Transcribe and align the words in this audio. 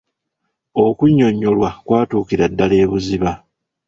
Okunnyonnyolwa 0.85 1.69
kwatuukira 1.85 2.45
ddala 2.51 2.75
ebuziba. 2.83 3.31